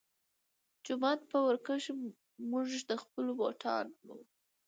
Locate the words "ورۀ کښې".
1.45-1.93